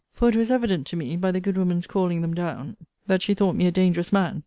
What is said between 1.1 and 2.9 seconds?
by the good woman's calling them down,